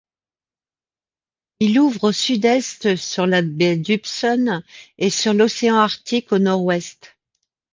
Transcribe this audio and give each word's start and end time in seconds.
Il 1.59 1.79
ouvre 1.79 2.05
au 2.05 2.11
sud-est 2.11 2.95
sur 2.95 3.27
la 3.27 3.43
baie 3.43 3.77
d'Hudson 3.77 4.63
et 4.97 5.11
sur 5.11 5.35
l'océan 5.35 5.75
Arctique 5.75 6.31
au 6.31 6.39
nord-ouest. 6.39 7.15